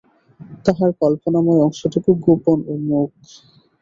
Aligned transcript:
তাহার 0.65 0.91
কল্পনাময় 1.01 1.63
অংশটুকু 1.65 2.09
গোপন 2.25 2.59
ও 2.67 2.83
মূক। 2.87 3.09